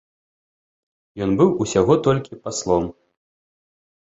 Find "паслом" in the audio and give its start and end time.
2.49-2.83